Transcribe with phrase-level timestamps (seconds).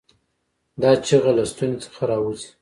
[0.81, 2.49] دا چیغه له ستونې څخه راووځي.